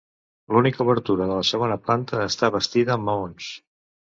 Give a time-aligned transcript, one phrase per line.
[0.55, 3.53] L'única obertura de la segona planta està bastida amb maons.